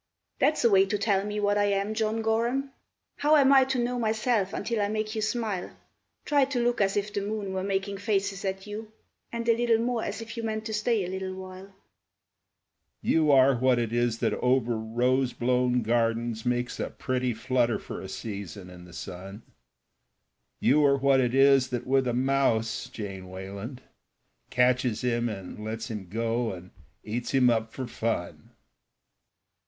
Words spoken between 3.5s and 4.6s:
I to know myself